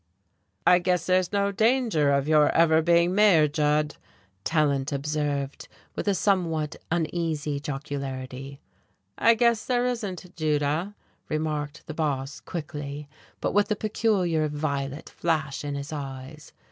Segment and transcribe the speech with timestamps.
[0.65, 3.97] "I guess there's no danger of your ever being mayor, Judd,"
[4.43, 8.59] Tallant observed, with a somewhat uneasy jocularity.
[9.19, 10.95] "I guess there isn't, Judah,"
[11.29, 13.09] replied the boss, quickly,
[13.41, 16.51] but with a peculiar violet flash in his eyes.